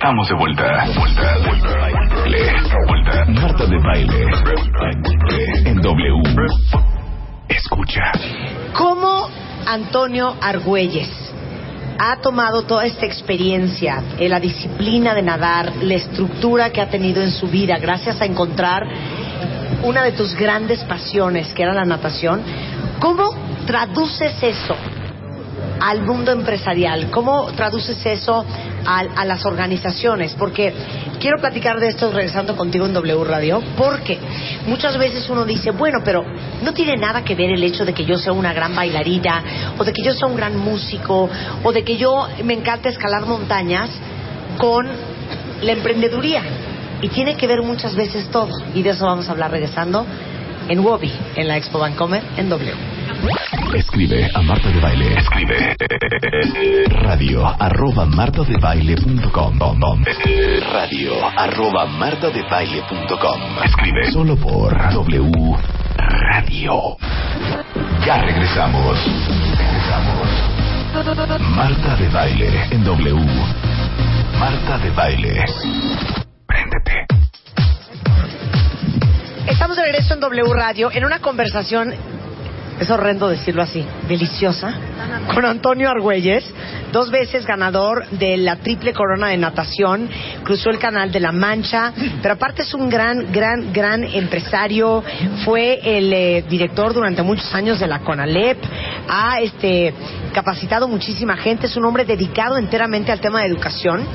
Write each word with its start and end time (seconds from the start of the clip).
Estamos 0.00 0.28
de 0.28 0.34
vuelta. 0.36 0.84
Vuelta, 0.96 1.38
vuelta, 1.42 2.76
vuelta. 2.86 3.24
Marta 3.32 3.66
de 3.66 3.78
baile. 3.78 4.26
En 5.64 5.80
W. 5.80 6.22
Escucha. 7.48 8.12
¿Cómo 8.74 9.28
Antonio 9.66 10.36
Argüelles 10.40 11.10
ha 11.98 12.16
tomado 12.20 12.62
toda 12.62 12.84
esta 12.84 13.06
experiencia, 13.06 14.00
eh, 14.20 14.28
la 14.28 14.38
disciplina 14.38 15.14
de 15.14 15.22
nadar, 15.22 15.72
la 15.82 15.94
estructura 15.94 16.70
que 16.70 16.80
ha 16.80 16.88
tenido 16.88 17.20
en 17.20 17.32
su 17.32 17.48
vida, 17.48 17.76
gracias 17.78 18.20
a 18.20 18.24
encontrar 18.24 18.86
una 19.82 20.04
de 20.04 20.12
tus 20.12 20.32
grandes 20.36 20.84
pasiones, 20.84 21.52
que 21.52 21.64
era 21.64 21.74
la 21.74 21.84
natación? 21.84 22.40
¿Cómo 23.00 23.34
traduces 23.66 24.40
eso 24.44 24.76
al 25.80 26.02
mundo 26.02 26.32
empresarial? 26.32 27.10
¿Cómo 27.10 27.46
traduces 27.52 28.04
eso 28.04 28.44
a, 28.84 28.98
a 28.98 29.24
las 29.24 29.44
organizaciones? 29.44 30.34
Porque 30.34 30.72
quiero 31.18 31.38
platicar 31.38 31.78
de 31.80 31.88
esto 31.88 32.10
regresando 32.10 32.56
contigo 32.56 32.86
en 32.86 32.92
W 32.92 33.24
Radio, 33.24 33.62
porque 33.76 34.18
muchas 34.66 34.96
veces 34.98 35.28
uno 35.28 35.44
dice, 35.44 35.70
bueno, 35.70 35.98
pero 36.04 36.24
no 36.62 36.72
tiene 36.72 36.96
nada 36.96 37.22
que 37.22 37.34
ver 37.34 37.50
el 37.50 37.62
hecho 37.62 37.84
de 37.84 37.92
que 37.92 38.04
yo 38.04 38.18
sea 38.18 38.32
una 38.32 38.52
gran 38.52 38.74
bailarina, 38.74 39.42
o 39.78 39.84
de 39.84 39.92
que 39.92 40.02
yo 40.02 40.12
sea 40.14 40.28
un 40.28 40.36
gran 40.36 40.56
músico, 40.56 41.28
o 41.62 41.72
de 41.72 41.84
que 41.84 41.96
yo 41.96 42.28
me 42.44 42.54
encanta 42.54 42.88
escalar 42.88 43.26
montañas 43.26 43.90
con 44.56 44.86
la 45.62 45.72
emprendeduría. 45.72 46.42
Y 47.00 47.08
tiene 47.08 47.36
que 47.36 47.46
ver 47.46 47.62
muchas 47.62 47.94
veces 47.94 48.28
todo. 48.28 48.50
Y 48.74 48.82
de 48.82 48.90
eso 48.90 49.06
vamos 49.06 49.28
a 49.28 49.32
hablar 49.32 49.52
regresando 49.52 50.04
en 50.68 50.80
Wobby, 50.80 51.12
en 51.36 51.46
la 51.46 51.56
Expo 51.56 51.78
Bancomer, 51.78 52.22
en 52.36 52.48
W. 52.48 52.97
Escribe 53.74 54.30
a 54.34 54.42
Marta 54.42 54.68
de 54.70 54.80
Baile. 54.80 55.14
Escribe 55.18 55.76
radio 57.02 57.46
arroba 57.46 58.06
martadebaile.com 58.06 59.58
radio 60.72 61.12
arroba 61.36 61.86
martadebaile.com 61.86 63.40
Escribe 63.64 64.10
solo 64.12 64.36
por 64.36 64.76
W 64.92 65.56
Radio. 65.98 66.96
Ya 68.04 68.22
regresamos. 68.22 68.98
Regresamos. 69.56 70.28
Marta 71.54 71.96
de 71.96 72.08
Baile 72.08 72.48
en 72.70 72.84
W. 72.84 73.26
Marta 74.38 74.78
de 74.78 74.90
Baile. 74.90 75.44
Préndete. 76.46 77.06
Estamos 79.46 79.76
de 79.76 79.82
regreso 79.82 80.14
en 80.14 80.20
W 80.20 80.54
Radio 80.54 80.90
en 80.92 81.04
una 81.04 81.18
conversación, 81.20 81.94
es 82.80 82.90
horrendo 82.90 83.28
decirlo 83.28 83.62
así, 83.62 83.84
deliciosa, 84.06 84.72
con 85.34 85.44
Antonio 85.44 85.90
Argüelles, 85.90 86.44
dos 86.92 87.10
veces 87.10 87.44
ganador 87.44 88.06
de 88.10 88.36
la 88.36 88.56
triple 88.56 88.92
corona 88.92 89.28
de 89.28 89.36
natación, 89.36 90.08
cruzó 90.44 90.70
el 90.70 90.78
canal 90.78 91.10
de 91.10 91.20
la 91.20 91.32
Mancha, 91.32 91.92
pero 92.22 92.34
aparte 92.34 92.62
es 92.62 92.74
un 92.74 92.88
gran, 92.88 93.32
gran, 93.32 93.72
gran 93.72 94.04
empresario, 94.04 95.02
fue 95.44 95.80
el 95.82 96.12
eh, 96.12 96.44
director 96.48 96.94
durante 96.94 97.22
muchos 97.22 97.52
años 97.54 97.80
de 97.80 97.86
la 97.86 98.00
CONALEP, 98.00 98.58
ha 99.08 99.40
este, 99.40 99.92
capacitado 100.32 100.88
muchísima 100.88 101.36
gente, 101.36 101.66
es 101.66 101.76
un 101.76 101.84
hombre 101.84 102.04
dedicado 102.04 102.56
enteramente 102.56 103.12
al 103.12 103.20
tema 103.20 103.40
de 103.40 103.48
educación. 103.48 104.06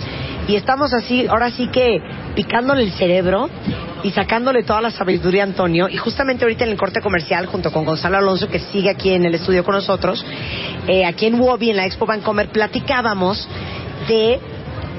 Y 0.47 0.55
estamos 0.55 0.93
así, 0.93 1.25
ahora 1.27 1.51
sí 1.51 1.67
que 1.67 2.01
picándole 2.35 2.83
el 2.83 2.91
cerebro 2.91 3.49
y 4.03 4.11
sacándole 4.11 4.63
toda 4.63 4.81
la 4.81 4.91
sabiduría 4.91 5.43
a 5.43 5.45
Antonio. 5.45 5.87
Y 5.89 5.97
justamente 5.97 6.43
ahorita 6.43 6.65
en 6.65 6.71
el 6.71 6.77
corte 6.77 7.01
comercial, 7.01 7.45
junto 7.47 7.71
con 7.71 7.85
Gonzalo 7.85 8.17
Alonso, 8.17 8.47
que 8.49 8.59
sigue 8.59 8.89
aquí 8.89 9.11
en 9.13 9.25
el 9.25 9.35
estudio 9.35 9.63
con 9.63 9.75
nosotros, 9.75 10.23
eh, 10.87 11.05
aquí 11.05 11.25
en 11.27 11.39
Wobby, 11.39 11.69
en 11.69 11.77
la 11.77 11.85
Expo 11.85 12.05
Bancomer, 12.05 12.49
platicábamos 12.49 13.47
de 14.07 14.39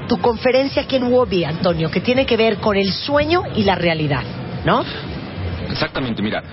tu 0.07 0.17
conferencia 0.19 0.81
aquí 0.83 0.95
en 0.97 1.11
Wobby, 1.11 1.43
Antonio, 1.43 1.89
que 1.91 2.01
tiene 2.01 2.25
que 2.25 2.35
ver 2.37 2.57
con 2.57 2.75
el 2.77 2.91
sueño 2.91 3.43
y 3.55 3.63
la 3.63 3.75
realidad, 3.75 4.23
¿no? 4.65 4.83
Exactamente, 5.69 6.21
mira. 6.21 6.43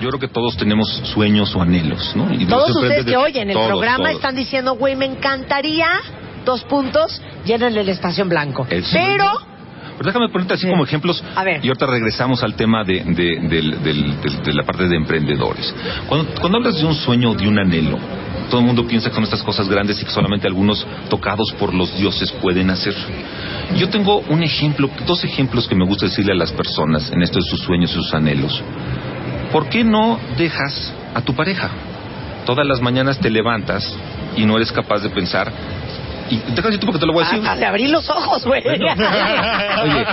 Yo 0.00 0.08
creo 0.08 0.18
que 0.20 0.28
todos 0.28 0.56
tenemos 0.56 0.88
sueños 1.14 1.54
o 1.54 1.62
anhelos, 1.62 2.12
¿no? 2.16 2.32
Y 2.34 2.44
Todos 2.46 2.70
ustedes 2.74 3.04
de- 3.04 3.12
que 3.12 3.16
oyen 3.16 3.50
el 3.50 3.54
todos, 3.54 3.68
programa 3.68 4.04
todos. 4.06 4.16
están 4.16 4.34
diciendo, 4.34 4.74
güey, 4.74 4.96
me 4.96 5.04
encantaría, 5.04 5.86
dos 6.44 6.64
puntos, 6.64 7.22
llénenle 7.44 7.82
el 7.82 7.88
espacio 7.88 8.22
en 8.24 8.28
blanco. 8.30 8.66
Eso. 8.68 8.90
Pero, 8.92 9.30
Pero 10.02 10.14
déjame 10.14 10.32
ponerte 10.32 10.54
así 10.54 10.68
como 10.68 10.84
ejemplos. 10.84 11.22
A 11.36 11.44
ver. 11.44 11.64
Y 11.64 11.68
ahorita 11.68 11.86
regresamos 11.86 12.42
al 12.42 12.54
tema 12.54 12.82
de, 12.82 13.04
la 14.52 14.64
parte 14.64 14.88
de 14.88 14.96
emprendedores. 14.96 15.72
Cuando, 16.08 16.34
cuando 16.40 16.58
hablas 16.58 16.80
de 16.80 16.86
un 16.86 16.94
sueño 16.94 17.30
o 17.30 17.34
de 17.34 17.46
un 17.46 17.56
anhelo, 17.56 17.98
todo 18.50 18.60
el 18.60 18.66
mundo 18.66 18.84
piensa 18.84 19.10
que 19.10 19.14
son 19.14 19.22
estas 19.22 19.44
cosas 19.44 19.68
grandes 19.68 20.02
y 20.02 20.04
que 20.04 20.10
solamente 20.10 20.48
algunos 20.48 20.84
tocados 21.08 21.52
por 21.52 21.72
los 21.72 21.96
dioses 21.96 22.32
pueden 22.32 22.70
hacer. 22.70 22.94
Yo 23.76 23.88
tengo 23.90 24.18
un 24.28 24.42
ejemplo, 24.42 24.90
dos 25.06 25.22
ejemplos 25.22 25.68
que 25.68 25.76
me 25.76 25.86
gusta 25.86 26.06
decirle 26.06 26.32
a 26.32 26.36
las 26.36 26.50
personas 26.50 27.12
en 27.12 27.22
esto 27.22 27.38
de 27.38 27.44
sus 27.44 27.60
sueños 27.60 27.92
y 27.92 27.94
sus 27.94 28.12
anhelos. 28.12 28.60
¿Por 29.52 29.68
qué 29.68 29.84
no 29.84 30.18
dejas 30.36 30.92
a 31.14 31.20
tu 31.20 31.32
pareja? 31.32 31.70
Todas 32.44 32.66
las 32.66 32.80
mañanas 32.80 33.20
te 33.20 33.30
levantas 33.30 33.96
y 34.36 34.44
no 34.46 34.56
eres 34.56 34.72
capaz 34.72 34.98
de 35.00 35.10
pensar. 35.10 35.52
Y 36.32 36.36
déjame 36.36 36.68
decirte 36.68 36.86
porque 36.86 36.98
te 37.00 37.06
lo 37.06 37.12
voy 37.12 37.24
a 37.24 37.26
decir. 37.26 37.40
hasta 37.40 37.56
de 37.56 37.66
abrir 37.66 37.90
los 37.90 38.08
ojos, 38.08 38.44
güey. 38.46 38.62
Oye, 38.66 40.06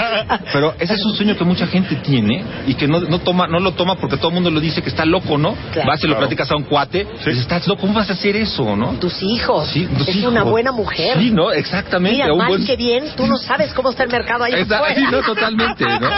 pero 0.51 0.73
ese 0.79 0.93
es 0.95 1.05
un 1.05 1.15
sueño 1.15 1.37
que 1.37 1.43
mucha 1.45 1.65
gente 1.67 1.95
tiene 1.95 2.43
y 2.67 2.73
que 2.73 2.87
no, 2.87 2.99
no 2.99 3.19
toma, 3.19 3.47
no 3.47 3.59
lo 3.59 3.71
toma 3.73 3.95
porque 3.95 4.17
todo 4.17 4.27
el 4.29 4.33
mundo 4.33 4.51
lo 4.51 4.59
dice 4.59 4.81
que 4.81 4.89
está 4.89 5.05
loco, 5.05 5.37
¿no? 5.37 5.55
Claro. 5.71 5.87
Vas 5.89 6.03
y 6.03 6.07
lo 6.07 6.17
platicas 6.17 6.51
a 6.51 6.55
un 6.57 6.63
cuate, 6.63 7.07
y 7.09 7.17
dices, 7.19 7.37
estás 7.39 7.67
loco, 7.67 7.81
¿cómo 7.81 7.93
vas 7.93 8.09
a 8.09 8.13
hacer 8.13 8.35
eso, 8.35 8.75
no? 8.75 8.93
Tus 8.99 9.21
hijos. 9.23 9.69
Sí, 9.69 9.87
tus 9.97 10.07
es 10.09 10.15
hijos. 10.17 10.31
una 10.31 10.43
buena 10.43 10.71
mujer. 10.73 11.17
Sí, 11.19 11.31
¿no? 11.31 11.51
Exactamente. 11.51 12.17
Mira, 12.21 12.33
un 12.33 12.39
mal 12.39 12.49
buen- 12.49 12.65
que 12.65 12.75
bien, 12.75 13.05
tú 13.15 13.25
no 13.25 13.37
sabes 13.37 13.73
cómo 13.73 13.91
está 13.91 14.03
el 14.03 14.09
mercado 14.11 14.43
ahí 14.43 14.53
Esa- 14.55 14.75
afuera. 14.77 14.95
sí, 14.97 15.03
no, 15.09 15.21
totalmente, 15.21 15.85
¿no? 15.85 16.09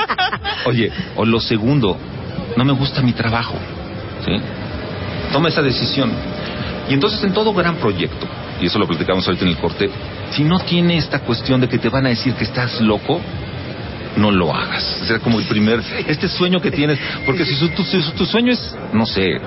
Oye, 0.66 0.92
o 1.16 1.26
lo 1.26 1.40
segundo, 1.40 1.96
no 2.58 2.66
me 2.66 2.74
gusta 2.74 3.02
mi 3.04 3.14
trabajo, 3.14 3.54
¿sí? 4.26 4.32
Toma 5.32 5.50
esa 5.50 5.62
decisión. 5.62 6.12
Y 6.90 6.94
entonces 6.94 7.24
en 7.24 7.32
todo 7.34 7.54
gran 7.54 7.76
proyecto, 7.76 8.28
y 8.62 8.68
eso 8.68 8.80
lo 8.80 8.88
platicamos 8.88 9.26
ahorita 9.28 9.44
en 9.46 9.52
el 9.52 9.58
corte, 9.58 9.90
si 10.32 10.44
no 10.44 10.60
tiene 10.60 10.98
esta 10.98 11.20
cuestión 11.20 11.60
de 11.62 11.68
que 11.68 11.78
te 11.80 11.90
van 11.90 12.06
a 12.06 12.10
decir 12.10 12.34
que 12.36 12.44
estás 12.46 12.80
loco, 12.82 13.20
no 14.18 14.30
lo 14.30 14.54
hagas. 14.54 15.00
O 15.04 15.06
sea, 15.06 15.20
como 15.20 15.40
el 15.40 15.46
primer, 15.46 15.80
este 16.06 16.28
sueño 16.28 16.60
que 16.60 16.70
tienes, 16.70 17.00
porque 17.26 17.46
si 17.46 17.56
su- 17.56 17.70
tu, 17.70 17.82
si 17.84 17.98
tu 18.18 18.26
sueño 18.26 18.52
es, 18.52 18.76
no 18.92 19.06
sé, 19.06 19.40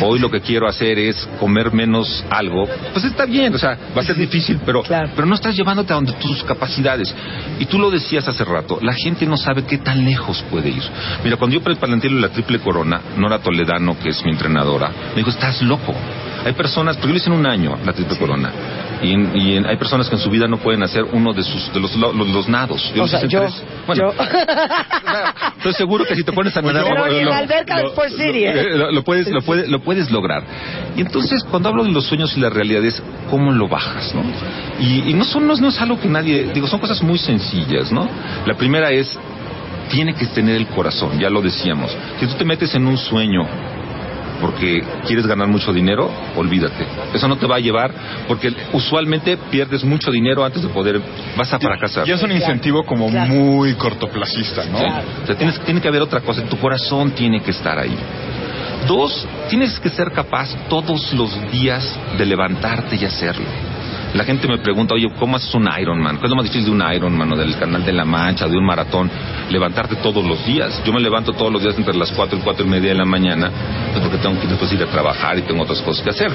hoy 0.00 0.20
lo 0.20 0.30
que 0.30 0.40
quiero 0.40 0.68
hacer 0.68 0.96
es 0.96 1.28
comer 1.40 1.72
menos 1.72 2.24
algo, 2.30 2.68
pues 2.92 3.04
está 3.04 3.24
bien, 3.26 3.52
o 3.52 3.58
sea, 3.58 3.76
va 3.96 4.00
a 4.00 4.04
ser 4.04 4.14
difícil, 4.16 4.60
pero, 4.64 4.84
Claro. 4.84 5.10
pero 5.16 5.26
no 5.26 5.34
estás 5.34 5.56
llevándote 5.56 5.92
a 5.92 5.96
donde 5.96 6.12
tus 6.12 6.44
capacidades. 6.44 7.12
Y 7.58 7.66
tú 7.66 7.80
lo 7.80 7.90
decías 7.90 8.28
hace 8.28 8.44
rato, 8.44 8.78
la 8.80 8.94
gente 8.94 9.26
no 9.26 9.36
sabe 9.36 9.64
qué 9.64 9.78
tan 9.78 10.04
lejos 10.04 10.44
puede 10.50 10.68
ir. 10.70 10.82
Mira, 11.24 11.36
cuando 11.36 11.54
yo 11.58 11.62
planteé 11.64 12.10
la 12.10 12.28
triple 12.28 12.60
corona, 12.60 13.00
Nora 13.16 13.40
Toledano, 13.40 13.98
que 13.98 14.10
es 14.10 14.24
mi 14.24 14.30
entrenadora, 14.30 14.88
me 15.10 15.16
dijo, 15.16 15.30
estás 15.30 15.60
loco. 15.62 15.92
Hay 16.44 16.52
personas, 16.54 16.96
porque 16.96 17.08
yo 17.08 17.12
lo 17.14 17.18
hice 17.18 17.30
en 17.30 17.36
un 17.36 17.46
año, 17.46 17.78
la 17.84 17.92
triple 17.92 18.16
corona, 18.18 18.50
y, 19.02 19.12
en- 19.12 19.30
y 19.36 19.56
en- 19.56 19.66
hay 19.66 19.76
personas 19.76 20.08
que 20.08 20.16
en 20.16 20.20
su 20.20 20.28
vida 20.30 20.46
no 20.48 20.58
pueden 20.58 20.82
hacer 20.82 21.04
uno 21.12 21.32
de 21.32 21.42
sus 21.42 21.72
de 21.72 21.80
los, 21.80 21.94
los, 21.96 22.14
los 22.14 22.48
nados. 22.48 22.90
O 22.94 22.98
lo 22.98 23.06
sea, 23.08 23.20
yo, 23.26 23.40
tres. 23.42 23.62
Bueno, 23.86 24.12
yo. 24.12 24.24
estoy 25.58 25.72
seguro 25.74 26.04
que 26.04 26.14
si 26.16 26.24
te 26.24 26.32
pones 26.32 26.56
a 26.56 26.62
nadar 26.62 26.84
Pero 26.84 27.06
lo- 27.06 27.18
en 27.18 27.28
la 27.28 27.38
alberca 27.38 27.82
City, 28.16 28.44
¿eh? 28.44 28.76
lo- 28.76 28.90
lo 28.90 29.02
puedes 29.04 29.28
lo 29.28 29.42
puedes 29.42 29.68
lo 29.68 29.80
puedes 29.80 30.10
lograr 30.10 30.42
y 30.96 31.00
entonces 31.00 31.44
cuando 31.44 31.68
hablo 31.68 31.84
de 31.84 31.90
los 31.92 32.06
sueños 32.06 32.36
y 32.36 32.40
la 32.40 32.50
realidad 32.50 32.84
es 32.84 33.00
cómo 33.30 33.52
lo 33.52 33.68
bajas 33.68 34.14
no 34.14 34.22
y, 34.80 35.10
y 35.10 35.14
no 35.14 35.24
son 35.24 35.46
no, 35.46 35.52
es- 35.54 35.60
no 35.60 35.68
es 35.68 35.80
algo 35.80 36.00
que 36.00 36.08
nadie 36.08 36.50
digo 36.52 36.66
son 36.66 36.80
cosas 36.80 37.02
muy 37.02 37.18
sencillas 37.18 37.92
no 37.92 38.08
la 38.46 38.54
primera 38.54 38.90
es 38.90 39.18
tiene 39.90 40.14
que 40.14 40.26
tener 40.26 40.56
el 40.56 40.66
corazón 40.66 41.18
ya 41.18 41.30
lo 41.30 41.40
decíamos 41.42 41.96
si 42.18 42.26
tú 42.26 42.34
te 42.34 42.44
metes 42.44 42.74
en 42.74 42.86
un 42.86 42.98
sueño 42.98 43.46
porque 44.42 44.82
quieres 45.06 45.26
ganar 45.26 45.46
mucho 45.46 45.72
dinero, 45.72 46.10
olvídate. 46.36 46.84
Eso 47.14 47.28
no 47.28 47.36
te 47.36 47.46
va 47.46 47.56
a 47.56 47.60
llevar 47.60 47.92
porque 48.26 48.52
usualmente 48.72 49.36
pierdes 49.50 49.84
mucho 49.84 50.10
dinero 50.10 50.44
antes 50.44 50.62
de 50.62 50.68
poder, 50.68 51.00
vas 51.36 51.52
a 51.54 51.60
fracasar. 51.60 52.06
Y 52.06 52.10
es 52.10 52.22
un 52.22 52.32
incentivo 52.32 52.84
como 52.84 53.08
Claro. 53.08 53.32
muy 53.32 53.74
cortoplacista, 53.74 54.64
¿no? 54.64 54.78
O 54.78 55.26
sea, 55.26 55.36
tienes, 55.36 55.60
tiene 55.60 55.80
que 55.80 55.88
haber 55.88 56.02
otra 56.02 56.20
cosa. 56.20 56.42
Tu 56.42 56.58
corazón 56.58 57.12
tiene 57.12 57.40
que 57.40 57.52
estar 57.52 57.78
ahí. 57.78 57.96
Dos, 58.88 59.26
tienes 59.48 59.78
que 59.78 59.88
ser 59.90 60.10
capaz 60.10 60.48
todos 60.68 61.12
los 61.12 61.30
días 61.52 61.96
de 62.18 62.26
levantarte 62.26 62.96
y 62.96 63.04
hacerlo. 63.04 63.46
La 64.14 64.24
gente 64.24 64.46
me 64.46 64.58
pregunta, 64.58 64.94
oye, 64.94 65.10
¿cómo 65.18 65.36
haces 65.36 65.54
un 65.54 65.66
Ironman? 65.80 66.18
¿Qué 66.18 66.24
es 66.24 66.30
lo 66.30 66.36
más 66.36 66.44
difícil 66.44 66.66
de 66.66 66.70
un 66.70 66.94
Ironman 66.94 67.32
o 67.32 67.36
del 67.36 67.56
Canal 67.56 67.82
de 67.82 67.92
la 67.92 68.04
Mancha, 68.04 68.46
de 68.46 68.58
un 68.58 68.66
maratón? 68.66 69.10
Levantarte 69.50 69.96
todos 69.96 70.22
los 70.22 70.44
días. 70.44 70.82
Yo 70.84 70.92
me 70.92 71.00
levanto 71.00 71.32
todos 71.32 71.50
los 71.50 71.62
días 71.62 71.76
entre 71.78 71.96
las 71.96 72.12
cuatro 72.12 72.38
y 72.38 72.42
cuatro 72.42 72.66
y 72.66 72.68
media 72.68 72.90
de 72.90 72.96
la 72.96 73.06
mañana, 73.06 73.50
pues 73.90 74.04
porque 74.04 74.18
tengo 74.18 74.38
que 74.38 74.74
ir 74.74 74.82
a 74.82 74.86
trabajar 74.86 75.38
y 75.38 75.42
tengo 75.42 75.62
otras 75.62 75.80
cosas 75.80 76.04
que 76.04 76.10
hacer. 76.10 76.30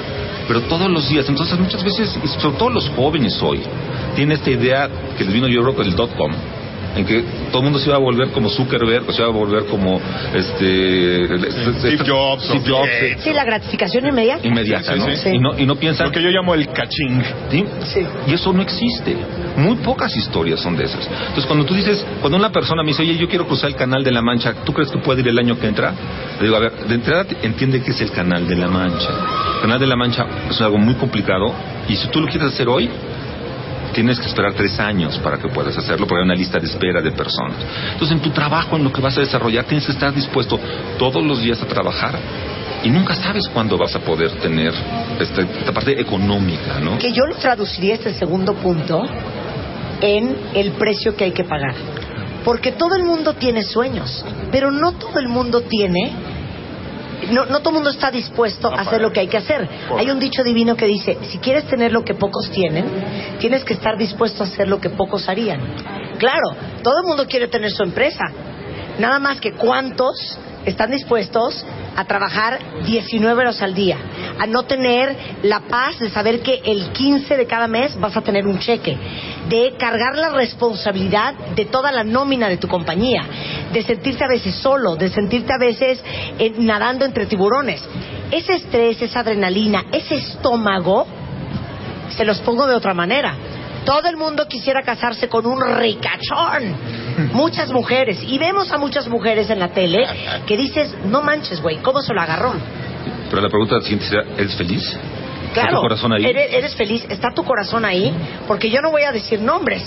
Pero 0.48 0.62
todos 0.62 0.90
los 0.90 1.08
días, 1.08 1.28
entonces 1.28 1.56
muchas 1.58 1.84
veces, 1.84 2.18
sobre 2.38 2.58
todo 2.58 2.70
los 2.70 2.88
jóvenes 2.90 3.40
hoy, 3.40 3.60
tienen 4.16 4.36
esta 4.36 4.50
idea 4.50 4.88
que 5.16 5.24
les 5.24 5.32
vino 5.32 5.46
yo 5.46 5.62
creo 5.62 5.76
que 5.76 5.82
el 5.82 5.94
dot 5.94 6.16
com, 6.16 6.32
en 6.98 7.06
que 7.06 7.22
todo 7.50 7.58
el 7.58 7.64
mundo 7.64 7.78
se 7.78 7.86
iba 7.86 7.96
a 7.96 8.00
volver 8.00 8.28
como 8.30 8.48
Zuckerberg, 8.48 9.08
o 9.08 9.12
se 9.12 9.22
iba 9.22 9.28
a 9.30 9.32
volver 9.32 9.64
como 9.66 10.00
este, 10.34 11.26
Steve 11.78 12.04
Jobs, 12.06 12.44
Steve 12.44 12.72
o- 12.72 12.76
Jobs, 12.78 12.90
Sí, 13.22 13.32
la 13.32 13.44
gratificación 13.44 14.06
inmediata. 14.06 14.46
inmediata, 14.46 14.92
Sí, 14.94 14.98
¿no? 14.98 15.06
sí, 15.06 15.16
sí. 15.16 15.28
Y 15.30 15.38
no 15.38 15.58
y 15.58 15.66
no 15.66 15.76
piensan 15.76 16.06
Lo 16.08 16.12
que 16.12 16.22
yo 16.22 16.28
llamo 16.30 16.54
el 16.54 16.68
caching. 16.68 17.20
¿Sí? 17.50 17.64
Sí. 17.84 18.00
Y 18.26 18.32
eso 18.34 18.52
no 18.52 18.62
existe. 18.62 19.16
Muy 19.56 19.76
pocas 19.76 20.16
historias 20.16 20.60
son 20.60 20.76
de 20.76 20.84
esas. 20.84 21.06
Entonces, 21.06 21.46
cuando 21.46 21.64
tú 21.64 21.74
dices, 21.74 22.04
cuando 22.20 22.36
una 22.36 22.50
persona 22.50 22.82
me 22.82 22.88
dice, 22.90 23.02
oye, 23.02 23.16
yo 23.16 23.28
quiero 23.28 23.46
cruzar 23.46 23.70
el 23.70 23.76
canal 23.76 24.02
de 24.04 24.10
la 24.12 24.22
Mancha, 24.22 24.54
¿tú 24.64 24.72
crees 24.72 24.90
que 24.90 24.98
puede 24.98 25.20
ir 25.20 25.28
el 25.28 25.38
año 25.38 25.58
que 25.58 25.66
entra? 25.66 25.92
Le 26.38 26.44
digo, 26.44 26.56
a 26.56 26.60
ver, 26.60 26.72
de 26.72 26.94
entrada 26.94 27.26
entiende 27.42 27.82
que 27.82 27.90
es 27.90 28.00
el 28.00 28.10
canal 28.10 28.46
de 28.48 28.56
la 28.56 28.68
Mancha. 28.68 29.08
El 29.56 29.60
canal 29.62 29.80
de 29.80 29.86
la 29.86 29.96
Mancha 29.96 30.26
es 30.50 30.60
algo 30.60 30.78
muy 30.78 30.94
complicado 30.94 31.52
y 31.88 31.96
si 31.96 32.08
tú 32.08 32.20
lo 32.20 32.28
quieres 32.28 32.48
hacer 32.52 32.68
hoy, 32.68 32.88
tienes 33.98 34.20
que 34.20 34.28
esperar 34.28 34.54
tres 34.54 34.78
años 34.78 35.18
para 35.18 35.38
que 35.38 35.48
puedas 35.48 35.76
hacerlo, 35.76 36.06
porque 36.06 36.20
hay 36.20 36.24
una 36.26 36.36
lista 36.36 36.60
de 36.60 36.66
espera 36.66 37.02
de 37.02 37.10
personas. 37.10 37.56
Entonces, 37.94 38.12
en 38.12 38.22
tu 38.22 38.30
trabajo, 38.30 38.76
en 38.76 38.84
lo 38.84 38.92
que 38.92 39.00
vas 39.00 39.18
a 39.18 39.22
desarrollar, 39.22 39.64
tienes 39.64 39.86
que 39.86 39.90
estar 39.90 40.14
dispuesto 40.14 40.56
todos 40.96 41.20
los 41.20 41.42
días 41.42 41.60
a 41.60 41.66
trabajar 41.66 42.16
y 42.84 42.90
nunca 42.90 43.16
sabes 43.16 43.48
cuándo 43.48 43.76
vas 43.76 43.96
a 43.96 43.98
poder 43.98 44.30
tener 44.38 44.72
esta, 45.18 45.42
esta 45.42 45.72
parte 45.72 46.00
económica, 46.00 46.78
¿no? 46.78 46.96
Que 46.96 47.10
yo 47.10 47.26
lo 47.26 47.34
traduciría 47.34 47.94
este 47.94 48.14
segundo 48.14 48.54
punto 48.54 49.02
en 50.00 50.36
el 50.54 50.70
precio 50.72 51.16
que 51.16 51.24
hay 51.24 51.32
que 51.32 51.42
pagar. 51.42 51.74
Porque 52.44 52.70
todo 52.70 52.94
el 52.94 53.02
mundo 53.02 53.34
tiene 53.34 53.64
sueños, 53.64 54.24
pero 54.52 54.70
no 54.70 54.92
todo 54.92 55.18
el 55.18 55.26
mundo 55.26 55.62
tiene, 55.62 56.12
no, 57.30 57.46
no 57.46 57.60
todo 57.60 57.70
el 57.70 57.74
mundo 57.76 57.90
está 57.90 58.10
dispuesto 58.10 58.68
a 58.68 58.80
hacer 58.80 59.00
lo 59.00 59.12
que 59.12 59.20
hay 59.20 59.28
que 59.28 59.36
hacer. 59.36 59.68
Hay 59.96 60.10
un 60.10 60.18
dicho 60.18 60.42
divino 60.42 60.76
que 60.76 60.86
dice, 60.86 61.18
si 61.30 61.38
quieres 61.38 61.66
tener 61.66 61.92
lo 61.92 62.04
que 62.04 62.14
pocos 62.14 62.50
tienen, 62.50 62.84
tienes 63.38 63.64
que 63.64 63.74
estar 63.74 63.96
dispuesto 63.96 64.44
a 64.44 64.46
hacer 64.46 64.68
lo 64.68 64.80
que 64.80 64.90
pocos 64.90 65.28
harían. 65.28 65.60
Claro, 66.18 66.48
todo 66.82 67.00
el 67.00 67.06
mundo 67.06 67.26
quiere 67.26 67.48
tener 67.48 67.70
su 67.70 67.82
empresa, 67.82 68.24
nada 68.98 69.18
más 69.18 69.40
que 69.40 69.52
cuántos 69.52 70.38
están 70.64 70.90
dispuestos 70.90 71.64
a 71.96 72.04
trabajar 72.04 72.58
19 72.84 73.40
horas 73.40 73.62
al 73.62 73.74
día, 73.74 73.96
a 74.38 74.46
no 74.46 74.64
tener 74.64 75.16
la 75.42 75.60
paz 75.60 75.98
de 75.98 76.10
saber 76.10 76.40
que 76.42 76.60
el 76.64 76.92
15 76.92 77.36
de 77.36 77.46
cada 77.46 77.66
mes 77.66 77.98
vas 77.98 78.16
a 78.16 78.20
tener 78.20 78.46
un 78.46 78.58
cheque, 78.58 78.96
de 79.48 79.74
cargar 79.78 80.16
la 80.16 80.30
responsabilidad 80.30 81.34
de 81.56 81.64
toda 81.64 81.90
la 81.90 82.04
nómina 82.04 82.48
de 82.48 82.58
tu 82.58 82.68
compañía, 82.68 83.24
de 83.72 83.82
sentirte 83.82 84.24
a 84.24 84.28
veces 84.28 84.54
solo, 84.56 84.96
de 84.96 85.08
sentirte 85.10 85.52
a 85.52 85.58
veces 85.58 86.02
eh, 86.38 86.52
nadando 86.58 87.04
entre 87.04 87.26
tiburones. 87.26 87.82
Ese 88.30 88.54
estrés, 88.54 89.00
esa 89.00 89.20
adrenalina, 89.20 89.86
ese 89.90 90.16
estómago, 90.16 91.06
se 92.10 92.24
los 92.24 92.40
pongo 92.40 92.66
de 92.66 92.74
otra 92.74 92.94
manera. 92.94 93.34
Todo 93.84 94.08
el 94.08 94.16
mundo 94.16 94.46
quisiera 94.46 94.82
casarse 94.82 95.28
con 95.28 95.46
un 95.46 95.60
ricachón. 95.78 97.07
Muchas 97.32 97.70
mujeres. 97.72 98.22
Y 98.22 98.38
vemos 98.38 98.70
a 98.72 98.78
muchas 98.78 99.08
mujeres 99.08 99.50
en 99.50 99.58
la 99.58 99.68
tele 99.68 100.06
que 100.46 100.56
dices, 100.56 100.94
no 101.04 101.22
manches, 101.22 101.60
güey, 101.60 101.78
¿cómo 101.78 102.00
se 102.00 102.14
lo 102.14 102.20
agarró? 102.20 102.54
Pero 103.30 103.42
la 103.42 103.48
pregunta 103.48 103.80
siguiente 103.80 104.06
será, 104.06 104.24
¿eres 104.36 104.54
feliz? 104.54 104.82
¿Está 105.48 105.62
Claro, 105.62 105.76
tu 105.76 105.82
corazón 105.82 106.12
ahí? 106.12 106.24
Eres, 106.26 106.52
eres 106.52 106.74
feliz, 106.74 107.06
está 107.08 107.30
tu 107.34 107.42
corazón 107.42 107.84
ahí, 107.84 108.14
porque 108.46 108.70
yo 108.70 108.80
no 108.80 108.90
voy 108.90 109.02
a 109.02 109.12
decir 109.12 109.40
nombres, 109.40 109.82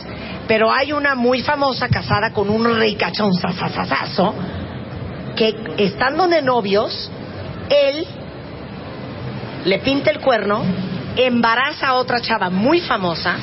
pero 0.48 0.72
hay 0.72 0.92
una 0.92 1.16
muy 1.16 1.42
famosa 1.42 1.88
casada 1.88 2.32
con 2.32 2.50
un 2.50 2.80
ricachón 2.80 3.34
sasasasazo, 3.34 4.34
que 5.36 5.56
estando 5.78 6.28
de 6.28 6.42
novios, 6.42 7.12
él 7.70 8.06
le 9.66 9.80
pinta 9.80 10.12
el 10.12 10.20
cuerno, 10.20 10.64
embaraza 11.16 11.90
a 11.90 11.94
otra 11.96 12.22
chava 12.22 12.50
muy 12.50 12.82
famosa, 12.82 13.36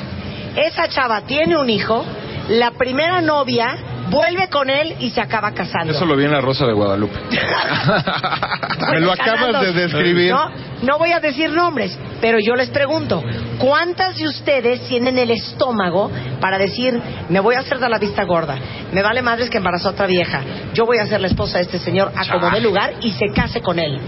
esa 0.57 0.89
chava 0.89 1.23
tiene 1.23 1.57
un 1.57 1.71
hijo, 1.71 2.05
la 2.49 2.71
primera 2.73 3.21
novia 3.21 3.77
vuelve 4.11 4.49
con 4.49 4.71
él 4.71 4.97
y 5.01 5.11
se 5.11 5.21
acaba 5.21 5.53
casando. 5.53 5.93
Eso 5.93 6.07
lo 6.07 6.17
vi 6.17 6.25
en 6.25 6.33
la 6.33 6.41
Rosa 6.41 6.67
de 6.67 6.73
Guadalupe. 6.73 7.15
Me 8.91 9.01
lo 9.01 9.13
acabas 9.13 9.61
de 9.61 9.73
describir. 9.73 10.33
No, 10.33 10.51
no 10.83 10.99
voy 10.99 11.13
a 11.13 11.21
decir 11.21 11.51
nombres, 11.51 11.99
pero 12.21 12.39
yo 12.41 12.55
les 12.55 12.71
pregunto, 12.71 13.23
¿cuántas 13.59 14.17
de 14.17 14.27
ustedes 14.27 14.81
tienen 14.89 15.19
el 15.19 15.31
estómago 15.31 16.11
para 16.41 16.59
decir, 16.59 16.99
me 17.29 17.41
voy 17.41 17.57
a 17.57 17.61
hacer 17.61 17.79
de 17.79 17.89
la 17.89 17.99
vista 17.99 18.25
gorda, 18.25 18.57
me 18.93 19.03
vale 19.03 19.21
madres 19.21 19.51
que 19.51 19.59
embarazó 19.59 19.89
a 19.89 19.91
otra 19.93 20.07
vieja, 20.07 20.41
yo 20.73 20.87
voy 20.87 20.99
a 20.99 21.07
ser 21.07 21.21
la 21.21 21.27
esposa 21.27 21.59
de 21.59 21.65
este 21.65 21.79
señor 21.79 22.13
a 22.17 22.27
como 22.33 22.49
de 22.51 22.61
lugar 22.61 22.95
y 23.03 23.11
se 23.13 23.27
case 23.35 23.61
con 23.61 23.79
él? 23.79 23.99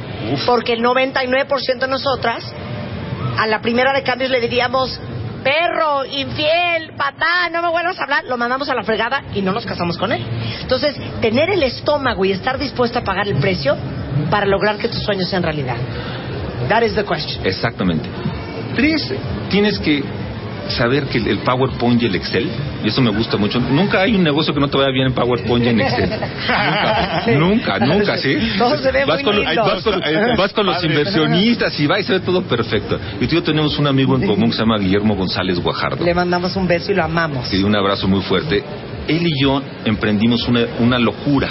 Porque 0.47 0.73
el 0.73 0.81
99% 0.81 1.79
de 1.79 1.89
nosotras, 1.89 2.45
a 3.37 3.47
la 3.47 3.61
primera 3.61 3.93
de 3.93 4.03
cambios 4.03 4.31
le 4.31 4.41
diríamos, 4.41 4.99
perro, 5.43 6.05
infiel, 6.05 6.93
patán, 6.97 7.53
no 7.53 7.63
me 7.63 7.69
vuelvas 7.69 7.99
a 7.99 8.05
hablar, 8.05 8.25
lo 8.25 8.37
mandamos 8.37 8.69
a 8.69 8.75
la 8.75 8.83
fregada 8.83 9.23
y 9.35 9.43
no 9.43 9.53
nos 9.53 9.67
casamos 9.67 9.97
con 9.97 10.13
él. 10.13 10.25
Entonces, 10.63 10.97
tener 11.21 11.51
el 11.51 11.63
estómago 11.63 12.25
y 12.25 12.33
estar 12.33 12.59
dispuesto 12.59 12.99
a 12.99 13.03
pagar 13.03 13.29
el 13.29 13.37
precio 13.37 13.77
para 14.31 14.47
lograr 14.47 14.77
que 14.77 14.89
tus 14.89 15.03
sueños 15.03 15.29
sean 15.29 15.43
realidad. 15.43 15.77
That 16.69 16.83
is 16.83 16.95
the 16.95 17.05
question. 17.05 17.45
Exactamente. 17.45 18.09
Tres, 18.77 19.13
tienes 19.51 19.79
que 19.79 20.03
saber 20.71 21.05
que 21.05 21.19
el- 21.19 21.39
PowerPoint 21.41 22.03
y 22.03 22.07
el 22.07 22.15
Excel, 22.15 22.49
y 22.85 22.89
eso 22.89 23.01
me 23.03 23.11
gusta 23.11 23.37
mucho, 23.37 23.59
nunca 23.61 24.01
hay 24.03 24.15
un 24.15 24.23
negocio 24.23 24.53
que 24.55 24.61
no 24.61 24.69
te 24.69 24.77
vaya 24.79 24.91
bien 24.93 25.09
en 25.09 25.13
PowerPoint 25.15 25.65
y 25.65 25.69
en 25.69 25.81
Excel. 25.81 26.11
Nunca, 26.51 27.23
Sí. 27.25 27.31
nunca, 27.37 27.79
nunca, 27.79 28.17
¿sí? 28.19 28.37
Todo 28.59 28.77
se 28.79 28.91
ve 28.93 29.05
vas 29.05 29.17
muy 29.17 29.25
con, 29.25 29.37
lindo. 29.45 29.63
vas 29.63 29.83
con- 29.83 30.01
vas 30.37 30.53
con 30.53 30.67
los 30.67 30.85
inversionistas 30.85 31.79
y 31.81 31.87
va 31.87 31.99
y 32.01 32.03
se 32.03 32.13
ve 32.15 32.21
todo 32.21 32.43
perfecto. 32.43 32.99
Y 33.21 33.27
tú 33.27 33.35
y 33.35 33.39
yo 33.39 33.43
tenemos 33.43 33.79
un 33.79 33.87
amigo 33.87 34.15
en 34.17 34.27
común 34.27 34.51
que 34.51 34.57
se 34.57 34.63
llama 34.63 34.79
Guillermo 34.79 35.15
González 35.15 35.59
Guajardo. 35.61 36.05
Le 36.05 36.15
mandamos 36.15 36.55
un 36.57 36.67
beso 36.67 36.93
y 36.93 36.95
lo 36.95 37.05
amamos. 37.05 37.53
y 37.53 37.63
un 37.63 37.75
abrazo 37.77 38.07
muy 38.09 38.21
fuerte. 38.23 38.63
Él 39.09 39.27
y 39.27 39.43
yo 39.43 39.63
emprendimos 39.85 40.47
una, 40.49 40.61
una 40.79 40.99
locura. 40.99 41.49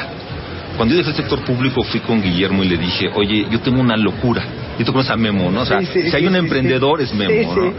Cuando 0.78 0.94
yo 0.94 1.00
dejé 1.00 1.10
el 1.12 1.16
sector 1.18 1.40
público 1.42 1.84
fui 1.84 2.00
con 2.00 2.22
Guillermo 2.22 2.64
y 2.64 2.70
le 2.70 2.78
dije, 2.78 3.10
oye, 3.16 3.46
yo 3.52 3.60
tengo 3.60 3.82
una 3.82 3.98
locura. 3.98 4.44
Y 4.80 4.84
tú 4.86 4.94
conoces 4.94 5.12
a 5.12 5.18
Memo, 5.18 5.52
¿no? 5.52 5.62
O 5.62 5.66
sea, 5.66 5.82
Sí, 5.82 5.88
sí, 5.92 6.10
si 6.10 6.16
hay 6.16 6.26
un 6.26 6.38
emprendedor 6.38 7.02
es 7.02 7.14
Memo, 7.14 7.54
¿no? 7.54 7.74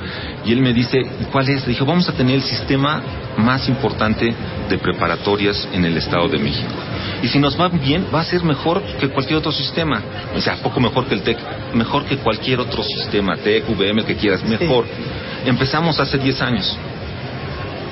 Y 0.45 0.53
él 0.53 0.61
me 0.61 0.75
dice, 0.75 0.99
"¿Y 1.01 1.25
¿cuál 1.33 1.49
es? 1.49 1.63
Le 1.63 1.69
dije, 1.69 1.83
vamos 1.83 2.07
a 2.09 2.13
tener 2.13 2.37
el 2.37 2.43
sistema 2.43 3.03
más 3.39 3.69
importante 3.69 4.35
de 4.69 4.79
preparatorias 4.79 5.67
en 5.73 5.85
el 5.87 5.97
Estado 5.97 6.29
de 6.29 6.39
México. 6.39 6.69
Y 7.23 7.29
si 7.29 7.39
nos 7.39 7.59
va 7.59 7.69
bien, 7.69 8.07
va 8.15 8.21
a 8.21 8.25
ser 8.25 8.45
mejor 8.45 8.83
que 9.01 9.09
cualquier 9.09 9.39
otro 9.39 9.51
sistema. 9.51 10.03
O 10.37 10.41
sea, 10.41 10.57
poco 10.57 10.79
mejor 10.79 11.07
que 11.07 11.15
el 11.15 11.23
TEC, 11.23 11.39
mejor 11.75 12.05
que 12.05 12.19
cualquier 12.19 12.61
otro 12.61 12.83
sistema, 12.83 13.37
TEC, 13.37 13.69
VM, 13.71 14.03
el 14.03 14.07
que 14.07 14.17
quieras, 14.17 14.45
mejor. 14.45 14.85
Empezamos 15.47 15.99
hace 15.99 16.19
10 16.19 16.43
años 16.43 16.77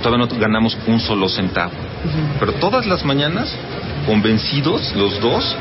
todavía 0.03 0.27
no 0.27 0.41
ganamos 0.41 0.77
un 0.87 1.01
solo 1.01 1.29
centavo. 1.29 1.73
Pero 2.39 2.53
todas 2.55 2.87
las 2.87 3.05
mañanas, 3.05 3.55
convencidos 4.07 4.95
los 4.95 5.21
dos 5.21 5.57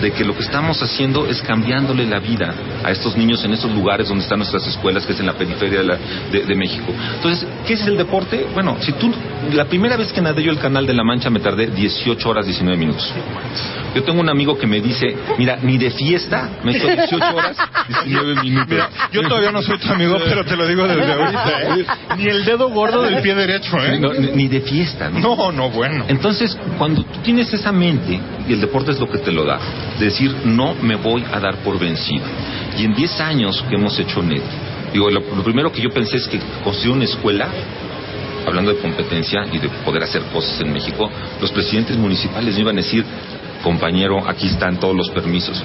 de 0.00 0.10
que 0.12 0.24
lo 0.24 0.34
que 0.34 0.42
estamos 0.42 0.82
haciendo 0.82 1.26
es 1.26 1.40
cambiándole 1.42 2.06
la 2.06 2.18
vida 2.18 2.54
a 2.84 2.90
estos 2.90 3.16
niños 3.16 3.44
en 3.44 3.52
estos 3.52 3.70
lugares 3.72 4.08
donde 4.08 4.22
están 4.24 4.38
nuestras 4.38 4.66
escuelas, 4.66 5.06
que 5.06 5.12
es 5.12 5.20
en 5.20 5.26
la 5.26 5.32
periferia 5.34 5.78
de, 5.80 5.84
la- 5.84 5.98
de- 6.30 6.44
de 6.44 6.54
México. 6.54 6.92
Entonces, 7.16 7.46
¿qué 7.66 7.74
es 7.74 7.86
el 7.86 7.96
deporte? 7.96 8.46
Bueno, 8.54 8.76
si 8.80 8.92
tú, 8.92 9.12
la 9.52 9.64
primera 9.66 9.96
vez 9.96 10.12
que 10.12 10.20
nadé 10.20 10.42
yo 10.42 10.50
el 10.52 10.58
Canal 10.58 10.86
de 10.86 10.94
la 10.94 11.04
Mancha 11.04 11.30
me 11.30 11.40
tardé 11.40 11.66
18 11.68 12.28
horas 12.28 12.46
19 12.46 12.76
minutos. 12.78 13.12
Yo 13.94 14.02
tengo 14.02 14.20
un 14.20 14.28
amigo 14.28 14.58
que 14.58 14.66
me 14.66 14.80
dice, 14.80 15.16
mira, 15.38 15.58
ni 15.62 15.78
de 15.78 15.90
fiesta 15.90 16.50
me 16.62 16.72
hizo 16.72 16.86
18 16.86 17.16
horas 17.34 17.56
19 17.88 18.42
minutos. 18.42 18.68
Mira, 18.68 18.90
yo 19.12 19.22
todavía 19.22 19.50
no 19.52 19.62
soy 19.62 19.78
tu 19.78 19.90
amigo, 19.90 20.18
pero 20.22 20.44
te 20.44 20.56
lo 20.56 20.66
digo 20.66 20.86
desde 20.86 21.12
ahorita. 21.12 21.62
¿eh? 21.78 21.86
Ni 22.18 22.24
el 22.26 22.44
dedo 22.44 22.68
gordo 22.70 23.02
del 23.02 23.22
pie 23.22 23.34
derecho, 23.34 23.76
¿eh? 23.82 23.98
No, 23.98 24.12
ni, 24.12 24.28
ni 24.32 24.48
de 24.48 24.60
fiesta, 24.60 25.08
¿no? 25.08 25.20
No, 25.20 25.52
no, 25.52 25.70
bueno. 25.70 26.04
Entonces, 26.08 26.56
cuando 26.78 27.02
tú 27.04 27.20
tienes 27.22 27.52
esa 27.52 27.72
mente, 27.72 28.20
y 28.48 28.52
el 28.52 28.60
deporte 28.60 28.92
es 28.92 29.00
lo 29.00 29.08
que 29.08 29.18
te 29.18 29.32
lo 29.32 29.44
da, 29.44 29.58
de 29.98 30.04
decir, 30.04 30.34
no 30.44 30.74
me 30.74 30.96
voy 30.96 31.24
a 31.32 31.40
dar 31.40 31.56
por 31.58 31.78
vencido. 31.78 32.24
Y 32.78 32.84
en 32.84 32.94
10 32.94 33.20
años 33.20 33.64
que 33.68 33.74
hemos 33.74 33.98
hecho 33.98 34.22
NET, 34.22 34.42
digo, 34.92 35.10
lo, 35.10 35.20
lo 35.20 35.42
primero 35.42 35.72
que 35.72 35.82
yo 35.82 35.90
pensé 35.90 36.16
es 36.16 36.28
que 36.28 36.38
construir 36.62 36.96
una 36.96 37.04
escuela, 37.04 37.48
hablando 38.46 38.72
de 38.72 38.78
competencia 38.78 39.44
y 39.52 39.58
de 39.58 39.68
poder 39.84 40.04
hacer 40.04 40.22
cosas 40.32 40.60
en 40.60 40.72
México, 40.72 41.10
los 41.40 41.50
presidentes 41.50 41.96
municipales 41.96 42.54
me 42.54 42.60
iban 42.60 42.78
a 42.78 42.82
decir, 42.82 43.04
compañero, 43.62 44.28
aquí 44.28 44.46
están 44.46 44.78
todos 44.78 44.94
los 44.94 45.10
permisos. 45.10 45.62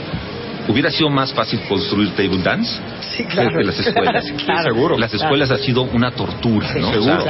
¿Hubiera 0.67 0.91
sido 0.91 1.09
más 1.09 1.33
fácil 1.33 1.59
construir 1.67 2.11
table 2.11 2.41
dance? 2.41 2.79
Sí, 3.15 3.23
claro. 3.25 3.57
Que 3.57 3.63
las 3.63 3.79
escuelas. 3.85 4.25
Claro, 4.45 4.63
seguro. 4.63 4.97
Las 4.97 5.13
escuelas 5.13 5.51
ha 5.51 5.57
sido 5.57 5.83
una 5.83 6.11
tortura, 6.11 6.73
¿no? 6.75 6.91
seguro, 6.91 7.25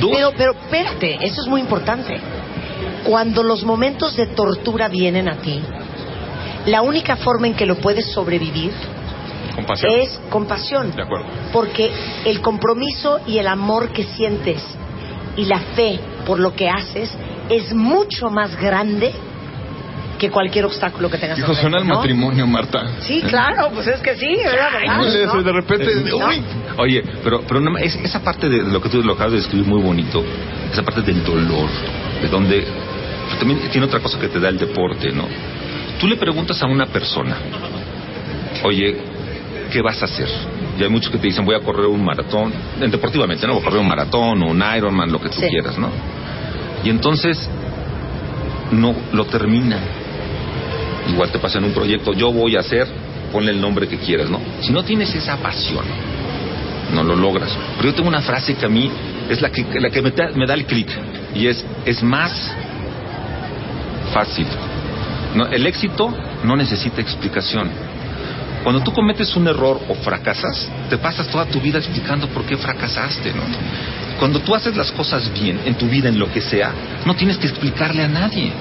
Pero, 0.00 0.32
pero 0.36 0.52
espérate, 0.52 1.18
eso 1.20 1.42
es 1.42 1.48
muy 1.48 1.60
importante. 1.60 2.18
Cuando 3.04 3.42
los 3.42 3.64
momentos 3.64 4.16
de 4.16 4.26
tortura 4.28 4.88
vienen 4.88 5.28
a 5.28 5.36
ti, 5.36 5.60
la 6.66 6.82
única 6.82 7.16
forma 7.16 7.48
en 7.48 7.54
que 7.54 7.66
lo 7.66 7.76
puedes 7.76 8.12
sobrevivir 8.12 8.72
Compasión. 9.54 9.92
es 10.00 10.20
con 10.30 10.46
pasión. 10.46 10.94
De 10.94 11.02
acuerdo. 11.02 11.26
Porque 11.52 11.90
el 12.24 12.40
compromiso 12.40 13.20
y 13.26 13.38
el 13.38 13.48
amor 13.48 13.90
que 13.90 14.04
sientes 14.04 14.62
y 15.36 15.44
la 15.44 15.58
fe 15.58 15.98
por 16.26 16.38
lo 16.38 16.54
que 16.54 16.68
haces 16.68 17.10
es 17.48 17.74
mucho 17.74 18.30
más 18.30 18.56
grande 18.56 19.12
que 20.18 20.30
cualquier 20.30 20.64
obstáculo 20.66 21.10
que 21.10 21.18
tengas. 21.18 21.36
Hijo, 21.36 21.52
suena 21.52 21.78
el 21.78 21.82
enfrente, 21.82 21.88
¿no? 21.88 21.96
matrimonio, 21.96 22.46
Marta. 22.46 22.86
Sí, 23.00 23.22
claro, 23.22 23.70
pues 23.74 23.88
es 23.88 24.00
que 24.00 24.14
sí, 24.14 24.36
¿verdad? 24.36 24.70
Híjole, 24.84 25.26
¿No? 25.26 25.42
de 25.42 25.52
repente, 25.52 25.94
¿No? 25.96 26.28
uy, 26.28 26.44
Oye, 26.78 27.02
pero, 27.24 27.40
pero 27.40 27.60
no, 27.60 27.76
es, 27.76 27.96
esa 27.96 28.20
parte 28.20 28.48
de 28.48 28.62
lo 28.62 28.80
que 28.80 28.88
tú 28.88 29.02
lo 29.02 29.14
acabas 29.14 29.32
de 29.32 29.38
describir 29.38 29.66
muy 29.66 29.82
bonito, 29.82 30.22
esa 30.72 30.84
parte 30.84 31.02
del 31.02 31.24
dolor, 31.24 31.68
de 32.22 32.28
donde 32.28 32.64
también 33.38 33.60
tiene 33.70 33.86
otra 33.86 34.00
cosa 34.00 34.18
que 34.18 34.28
te 34.28 34.38
da 34.40 34.48
el 34.48 34.58
deporte, 34.58 35.10
¿no? 35.12 35.26
Tú 36.00 36.06
le 36.06 36.16
preguntas 36.16 36.60
a 36.62 36.66
una 36.66 36.86
persona, 36.86 37.36
oye, 38.64 38.96
¿qué 39.70 39.80
vas 39.82 40.00
a 40.02 40.06
hacer? 40.06 40.28
Y 40.78 40.82
hay 40.82 40.88
muchos 40.88 41.10
que 41.10 41.18
te 41.18 41.26
dicen, 41.26 41.44
voy 41.44 41.54
a 41.54 41.60
correr 41.60 41.86
un 41.86 42.04
maratón, 42.04 42.52
deportivamente, 42.80 43.46
¿no? 43.46 43.54
Voy 43.54 43.62
a 43.62 43.64
correr 43.64 43.80
un 43.80 43.88
maratón 43.88 44.42
o 44.42 44.46
un 44.50 44.62
Ironman, 44.76 45.12
lo 45.12 45.20
que 45.20 45.28
tú 45.28 45.40
Sí. 45.40 45.46
quieras, 45.48 45.78
¿no? 45.78 45.88
Y 46.84 46.90
entonces, 46.90 47.48
no 48.72 48.94
lo 49.12 49.24
terminan. 49.26 49.80
Igual 51.10 51.30
te 51.30 51.38
pasa 51.38 51.58
en 51.58 51.64
un 51.64 51.72
proyecto, 51.72 52.12
yo 52.12 52.32
voy 52.32 52.56
a 52.56 52.60
hacer, 52.60 52.86
ponle 53.32 53.50
el 53.52 53.60
nombre 53.60 53.86
que 53.88 53.98
quieras, 53.98 54.30
¿no? 54.30 54.40
Si 54.60 54.72
no 54.72 54.82
tienes 54.82 55.14
esa 55.14 55.36
pasión, 55.36 55.84
no 56.94 57.02
lo 57.02 57.16
logras. 57.16 57.50
Pero 57.76 57.90
yo 57.90 57.94
tengo 57.94 58.08
una 58.08 58.22
frase 58.22 58.54
que 58.54 58.66
a 58.66 58.68
mí 58.68 58.90
es 59.28 59.40
la 59.40 59.50
que, 59.50 59.64
la 59.80 59.90
que 59.90 60.02
me, 60.02 60.10
da, 60.10 60.30
me 60.34 60.46
da 60.46 60.54
el 60.54 60.64
clic 60.64 60.88
y 61.34 61.46
es, 61.46 61.64
es 61.86 62.02
más 62.02 62.52
fácil. 64.12 64.46
No, 65.34 65.46
el 65.46 65.66
éxito 65.66 66.12
no 66.44 66.56
necesita 66.56 67.00
explicación. 67.00 67.70
Cuando 68.62 68.82
tú 68.82 68.92
cometes 68.92 69.34
un 69.34 69.48
error 69.48 69.80
o 69.88 69.94
fracasas, 69.94 70.68
te 70.88 70.96
pasas 70.98 71.26
toda 71.28 71.46
tu 71.46 71.60
vida 71.60 71.78
explicando 71.78 72.28
por 72.28 72.44
qué 72.44 72.56
fracasaste, 72.56 73.32
¿no? 73.32 73.42
Cuando 74.20 74.38
tú 74.40 74.54
haces 74.54 74.76
las 74.76 74.92
cosas 74.92 75.32
bien 75.32 75.60
en 75.64 75.74
tu 75.74 75.88
vida, 75.88 76.08
en 76.08 76.18
lo 76.18 76.30
que 76.30 76.40
sea, 76.40 76.70
no 77.04 77.16
tienes 77.16 77.38
que 77.38 77.48
explicarle 77.48 78.04
a 78.04 78.08
nadie. 78.08 78.52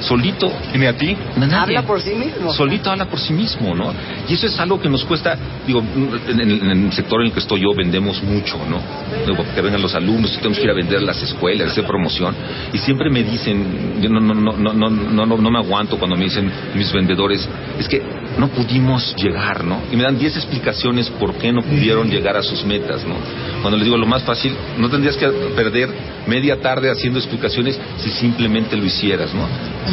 Solito. 0.00 0.50
¿Y 0.74 0.78
ni 0.78 0.86
a 0.86 0.96
ti? 0.96 1.16
a 1.36 1.38
nadie. 1.40 1.76
Habla 1.76 1.82
por 1.82 2.00
sí 2.00 2.10
mismo. 2.14 2.52
Solito 2.52 2.90
habla 2.90 3.04
por 3.06 3.18
sí 3.20 3.32
mismo, 3.32 3.74
¿no? 3.74 3.92
Y 4.28 4.34
eso 4.34 4.46
es 4.46 4.58
algo 4.58 4.80
que 4.80 4.88
nos 4.88 5.04
cuesta, 5.04 5.36
digo, 5.66 5.80
en, 6.28 6.40
en- 6.40 6.70
en 6.70 6.84
el 6.86 6.92
sector 6.92 7.20
en 7.20 7.26
el 7.28 7.32
que 7.32 7.40
estoy 7.40 7.60
yo 7.60 7.74
vendemos 7.76 8.22
mucho, 8.22 8.56
¿no? 8.68 8.80
Digo, 9.26 9.44
que 9.54 9.60
vengan 9.60 9.82
los 9.82 9.94
alumnos, 9.94 10.32
tenemos 10.36 10.58
que 10.58 10.64
ir 10.64 10.70
a 10.70 10.74
vender 10.74 10.98
a 10.98 11.02
las 11.02 11.22
escuelas, 11.22 11.70
hacer 11.70 11.84
promoción. 11.86 12.34
Y 12.72 12.78
siempre 12.78 13.10
me 13.10 13.22
dicen, 13.22 14.00
yo 14.00 14.08
no, 14.08 14.20
no, 14.20 14.34
no, 14.34 14.52
no, 14.52 14.72
no, 14.72 14.90
no, 14.90 15.26
no, 15.26 15.36
no 15.36 15.50
me 15.50 15.58
aguanto 15.58 15.98
cuando 15.98 16.16
me 16.16 16.24
dicen 16.24 16.50
mis 16.74 16.92
vendedores, 16.92 17.48
es 17.78 17.88
que 17.88 18.02
no 18.38 18.48
pudimos 18.48 19.14
llegar, 19.16 19.64
¿no? 19.64 19.80
Y 19.92 19.96
me 19.96 20.02
dan 20.04 20.18
10 20.18 20.36
explicaciones 20.36 21.08
por 21.10 21.34
qué 21.34 21.52
no 21.52 21.62
pudieron 21.62 22.08
llegar 22.08 22.36
a 22.36 22.42
sus 22.42 22.64
metas, 22.64 23.04
¿no? 23.04 23.14
Cuando 23.60 23.76
les 23.76 23.84
digo 23.84 23.96
lo 23.96 24.06
más 24.06 24.22
fácil, 24.22 24.54
no 24.78 24.88
tendrías 24.88 25.16
que 25.16 25.26
perder 25.54 25.88
media 26.26 26.60
tarde 26.60 26.90
haciendo 26.90 27.18
explicaciones 27.18 27.78
si 27.98 28.10
simplemente 28.10 28.76
lo 28.76 28.84
hicieras, 28.84 29.34
¿no? 29.34 29.42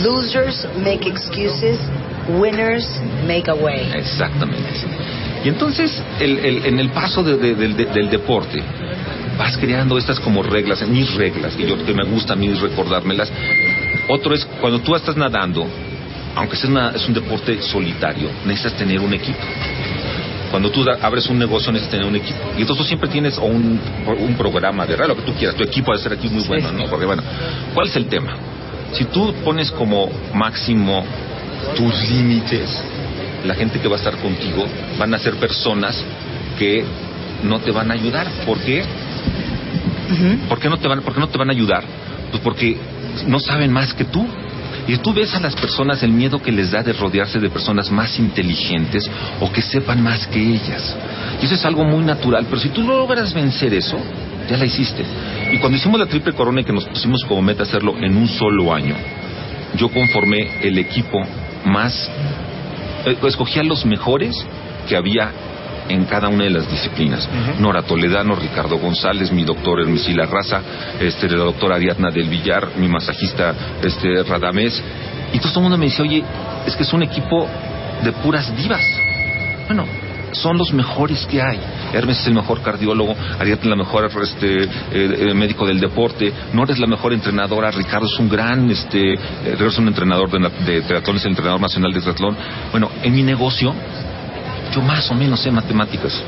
Losers 0.04 0.68
make 0.84 1.08
excuses, 1.08 1.80
winners 2.40 2.88
make 3.28 3.50
a 3.50 3.54
way. 3.56 3.90
Exactamente. 3.96 4.64
Y 5.44 5.50
entonces, 5.50 6.02
el- 6.20 6.40
el- 6.40 6.66
en 6.66 6.80
el 6.80 6.90
paso 6.90 7.24
de- 7.24 7.38
de- 7.38 7.56
del- 7.56 7.76
de- 7.78 7.86
del 7.86 8.10
deporte, 8.10 8.62
vas 9.38 9.58
creando 9.58 9.98
estas 9.98 10.20
como 10.20 10.44
reglas, 10.44 10.86
mis 10.88 11.14
reglas, 11.16 11.56
que 11.56 11.68
yo 11.68 11.84
que 11.86 11.94
me 11.94 12.04
gusta 12.06 12.34
a 12.34 12.36
mí 12.36 12.52
recordármelas. 12.54 13.32
Otro 14.10 14.34
es 14.34 14.46
cuando 14.60 14.80
tú 14.80 14.96
estás 14.96 15.16
nadando, 15.16 15.66
aunque 16.36 16.56
sea 16.58 16.70
una- 16.70 16.90
es 16.92 17.08
un 17.08 17.14
deporte 17.14 17.62
solitario, 17.62 18.30
necesitas 18.46 18.74
tener 18.78 19.00
un 19.00 19.14
equipo. 19.14 19.40
Cuando 20.52 20.70
tú 20.72 20.84
da- 20.84 20.98
abres 21.02 21.28
un 21.28 21.38
negocio 21.38 21.72
necesitas 21.72 22.00
tener 22.00 22.08
un 22.08 22.16
equipo. 22.16 22.40
Y 22.58 22.62
entonces 22.62 22.84
tú 22.84 22.88
siempre 22.88 23.10
tienes 23.10 23.38
un, 23.38 23.80
un 24.20 24.36
programa 24.36 24.86
de 24.86 24.96
radio, 24.96 25.10
lo 25.14 25.16
que 25.18 25.24
tú 25.32 25.34
quieras. 25.38 25.56
Tu 25.56 25.64
equipo 25.64 25.92
debe 25.92 26.04
ser 26.04 26.14
aquí 26.14 26.30
muy 26.30 26.44
bueno, 26.46 26.72
¿no? 26.72 26.86
Porque 26.86 27.06
bueno, 27.06 27.22
¿cuál 27.74 27.88
es 27.88 27.96
el 27.96 28.06
tema? 28.08 28.34
Si 28.94 29.06
tú 29.06 29.34
pones 29.44 29.72
como 29.72 30.10
máximo 30.34 31.04
tus 31.76 32.10
límites, 32.10 32.82
la 33.46 33.56
gente 33.56 33.80
que 33.80 33.88
va 33.88 33.96
a 33.96 34.00
estar 34.00 34.18
contigo 34.18 34.66
van 34.98 35.14
a 35.14 35.20
ser 35.20 35.36
personas 35.36 36.04
que 36.58 36.84
no 37.44 37.60
te 37.60 37.72
van 37.72 37.92
a 37.92 37.94
ayudar. 37.94 38.28
¿Por 38.46 38.60
qué? 38.60 38.84
¿Por 40.48 40.60
qué 40.60 40.70
no 40.70 40.78
te 40.78 40.88
van, 40.88 41.02
por 41.02 41.14
qué 41.14 41.20
no 41.20 41.28
te 41.28 41.38
van 41.38 41.50
a 41.50 41.54
ayudar? 41.54 41.84
Pues 42.32 42.42
porque 42.42 42.78
no 43.28 43.40
saben 43.40 43.72
más 43.72 43.94
que 43.94 44.06
tú. 44.06 44.26
Y 44.88 44.98
tú 44.98 45.14
ves 45.14 45.36
a 45.36 45.40
las 45.42 45.54
personas 45.56 46.02
el 46.04 46.12
miedo 46.12 46.42
que 46.42 46.52
les 46.52 46.72
da 46.72 46.82
de 46.82 46.94
rodearse 46.94 47.40
de 47.40 47.50
personas 47.50 47.92
más 47.92 48.18
inteligentes 48.20 49.10
o 49.42 49.52
que 49.52 49.62
sepan 49.62 50.02
más 50.02 50.26
que 50.28 50.40
ellas. 50.40 50.96
Y 51.42 51.46
eso 51.46 51.56
es 51.56 51.66
algo 51.66 51.84
muy 51.84 52.06
natural, 52.06 52.46
pero 52.50 52.62
si 52.62 52.70
tú 52.70 52.84
logras 52.84 53.34
vencer 53.34 53.74
eso, 53.74 53.98
ya 54.50 54.56
la 54.56 54.66
hiciste. 54.66 55.04
Y 55.52 55.58
cuando 55.60 55.78
hicimos 55.78 56.00
la 56.00 56.06
triple 56.06 56.34
corona 56.34 56.62
y 56.62 56.64
que 56.64 56.74
nos 56.74 56.86
pusimos 56.86 57.24
como 57.28 57.42
meta 57.42 57.64
hacerlo 57.64 57.96
en 57.98 58.18
un 58.18 58.28
solo 58.28 58.74
año, 58.74 58.96
yo 59.76 59.90
conformé 59.90 60.60
el 60.62 60.78
equipo 60.78 61.22
más, 61.66 62.10
eh, 63.06 63.18
escogí 63.28 63.60
a 63.60 63.64
los 63.64 63.86
mejores 63.86 64.36
que 64.88 64.96
había 64.96 65.32
en 65.90 66.06
cada 66.06 66.28
una 66.28 66.44
de 66.44 66.50
las 66.50 66.70
disciplinas. 66.70 67.28
Nora 67.60 67.82
Toledano, 67.82 68.36
Ricardo 68.36 68.78
González, 68.78 69.32
mi 69.32 69.44
doctor 69.44 69.82
Hermisila 69.82 70.26
Raza, 70.26 70.62
este, 71.00 71.30
la 71.30 71.46
doctora 71.46 71.76
Ariadna 71.76 72.12
del 72.12 72.28
Villar, 72.28 72.72
mi 72.78 72.88
masajista 72.88 73.54
este, 73.82 74.24
Radamés. 74.24 74.82
Y 75.34 75.40
todo 75.40 75.54
el 75.56 75.62
mundo 75.62 75.78
me 75.78 75.86
dice, 75.86 76.02
oye, 76.02 76.24
es 76.66 76.76
que 76.76 76.84
es 76.84 76.94
un 76.94 77.04
equipo 77.04 77.48
de 78.04 78.12
puras 78.12 78.56
divas. 78.56 78.84
Bueno, 79.68 79.86
son 80.32 80.58
los 80.58 80.74
mejores 80.74 81.26
que 81.26 81.42
hay. 81.42 81.60
Hermes 81.94 82.20
es 82.20 82.28
el 82.28 82.34
mejor 82.34 82.62
cardiólogo, 82.62 83.16
Ariadna 83.40 83.64
es 83.64 83.70
la 83.70 83.76
mejor 83.76 84.10
este, 84.22 84.64
eh, 84.64 84.70
eh, 84.92 85.34
médico 85.34 85.66
del 85.66 85.80
deporte, 85.80 86.32
Nora 86.54 86.74
es 86.74 86.80
la 86.80 86.88
mejor 86.88 87.14
entrenadora, 87.14 87.72
Ricardo 87.72 88.06
es 88.06 88.20
un 88.20 88.30
gran, 88.30 88.70
este, 88.70 89.14
eh, 89.14 89.58
es 89.60 89.78
un 89.78 89.88
entrenador 89.88 90.30
de, 90.30 90.40
de 90.66 90.82
triatlón, 90.82 91.18
es 91.18 91.26
el 91.26 91.32
entrenador 91.32 91.62
nacional 91.62 91.94
de 91.94 92.02
triatlón. 92.02 92.38
Bueno, 92.72 92.90
en 93.04 93.14
mi 93.14 93.24
negocio, 93.24 93.74
yo 94.74 94.82
más 94.82 95.10
o 95.12 95.16
menos 95.16 95.40
sé 95.40 95.52
matemáticas, 95.52 96.22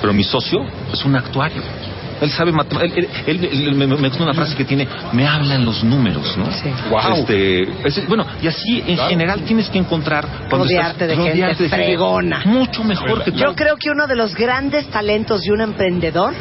pero 0.00 0.12
mi 0.12 0.24
socio 0.24 0.64
es 0.92 1.04
un 1.04 1.16
actuario. 1.16 1.62
Él 2.22 2.30
sabe 2.30 2.52
matemáticas. 2.52 3.04
Él, 3.26 3.44
él- 3.44 3.66
él- 3.68 3.74
me, 3.74 3.86
me 3.86 4.08
gusta 4.08 4.22
una 4.22 4.32
frase 4.32 4.54
que 4.56 4.64
tiene, 4.64 4.88
me 5.12 5.26
hablan 5.26 5.64
los 5.64 5.82
números, 5.84 6.36
¿no? 6.38 6.46
Sí. 6.52 6.70
Guau. 6.88 7.14
Este, 7.14 7.62
es- 7.84 8.06
bueno, 8.08 8.24
y 8.40 8.46
así 8.46 8.82
en 8.86 8.96
general 8.96 9.42
tienes 9.42 9.68
que 9.68 9.78
encontrar... 9.78 10.24
cuando 10.48 10.64
Rodearte 10.64 11.06
de 11.08 11.16
gente 11.16 11.68
fregona. 11.68 12.42
Mucho 12.44 12.84
mejor 12.84 13.24
que 13.24 13.32
tú. 13.32 13.38
Yo 13.38 13.54
creo 13.54 13.76
que 13.76 13.90
uno 13.90 14.06
de 14.06 14.16
los 14.16 14.34
grandes 14.34 14.86
talentos 14.88 15.42
de 15.42 15.52
un 15.52 15.60
emprendedor 15.60 16.32